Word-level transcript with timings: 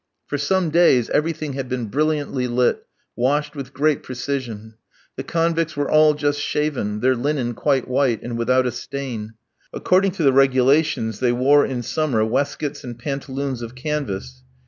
For 0.25 0.39
some 0.39 0.71
days 0.71 1.11
everything 1.11 1.53
had 1.53 1.69
been 1.69 1.85
brilliantly 1.85 2.47
clean, 2.47 2.75
washed 3.15 3.55
with 3.55 3.71
great 3.71 4.01
precision. 4.01 4.73
The 5.15 5.21
convicts 5.23 5.77
were 5.77 5.91
all 5.91 6.15
just 6.15 6.41
shaven, 6.41 7.01
their 7.01 7.13
linen 7.15 7.53
quite 7.53 7.87
white 7.87 8.23
and 8.23 8.35
without 8.35 8.65
a 8.65 8.71
stain. 8.71 9.35
(According 9.71 10.13
to 10.13 10.23
the 10.23 10.33
regulations, 10.33 11.19
they 11.19 11.31
wore 11.31 11.67
in 11.67 11.83
summer 11.83 12.25
waistcoats 12.25 12.83
and 12.83 12.97
pantaloons 12.97 13.61
of 13.61 13.75
canvas. 13.75 14.41